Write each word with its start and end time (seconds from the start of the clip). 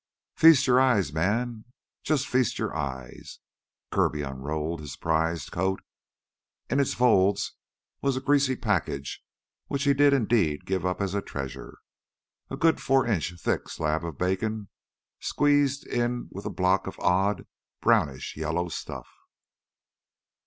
"Feast 0.35 0.65
your 0.65 0.79
eyes, 0.81 1.13
man! 1.13 1.65
Jus' 2.01 2.25
feast 2.25 2.57
your 2.57 2.75
eyes!" 2.75 3.37
Kirby 3.91 4.23
unrolled 4.23 4.79
his 4.79 4.95
prized 4.95 5.51
coat. 5.51 5.79
In 6.71 6.79
its 6.79 6.95
folds 6.95 7.53
was 8.01 8.17
a 8.17 8.19
greasy 8.19 8.55
package 8.55 9.23
which 9.67 9.83
did 9.83 10.01
indeed 10.11 10.65
give 10.65 10.87
up 10.87 11.01
a 11.01 11.21
treasure 11.21 11.77
a 12.49 12.57
good 12.57 12.81
four 12.81 13.05
inch 13.05 13.31
thick 13.39 13.69
slab 13.69 14.03
of 14.03 14.17
bacon 14.17 14.69
squeezed 15.19 15.85
in 15.85 16.29
with 16.31 16.47
a 16.47 16.49
block 16.49 16.87
of 16.87 16.99
odd, 16.99 17.45
brownish 17.79 18.35
yellow 18.35 18.69
stuff. 18.69 19.07